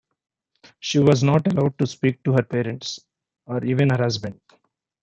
[0.79, 3.01] She wasn't allowed to speak to her parents
[3.45, 4.41] or even her husband.